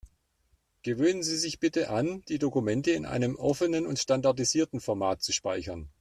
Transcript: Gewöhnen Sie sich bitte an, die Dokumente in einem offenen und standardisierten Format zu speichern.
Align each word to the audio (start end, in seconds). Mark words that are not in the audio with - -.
Gewöhnen 0.81 1.21
Sie 1.21 1.37
sich 1.37 1.59
bitte 1.59 1.91
an, 1.91 2.23
die 2.27 2.39
Dokumente 2.39 2.89
in 2.89 3.05
einem 3.05 3.35
offenen 3.35 3.85
und 3.85 3.99
standardisierten 3.99 4.79
Format 4.79 5.21
zu 5.21 5.31
speichern. 5.31 5.89